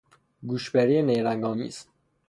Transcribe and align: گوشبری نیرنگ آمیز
گوشبری 0.47 1.01
نیرنگ 1.01 1.43
آمیز 1.45 1.85